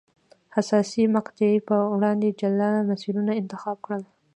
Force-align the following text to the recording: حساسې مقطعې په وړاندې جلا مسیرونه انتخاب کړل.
حساسې 0.55 1.03
مقطعې 1.15 1.57
په 1.69 1.75
وړاندې 1.93 2.27
جلا 2.39 2.71
مسیرونه 2.89 3.31
انتخاب 3.41 3.77
کړل. 3.85 4.03